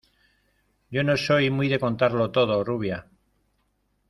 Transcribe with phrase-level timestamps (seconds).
[0.89, 3.05] yo no soy muy de contarlo todo, rubia.